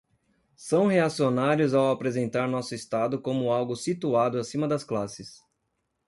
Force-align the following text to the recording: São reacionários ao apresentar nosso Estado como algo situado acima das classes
São 0.55 0.87
reacionários 0.87 1.75
ao 1.75 1.91
apresentar 1.91 2.47
nosso 2.49 2.73
Estado 2.73 3.21
como 3.21 3.51
algo 3.51 3.75
situado 3.75 4.39
acima 4.39 4.67
das 4.67 4.83
classes 4.83 5.43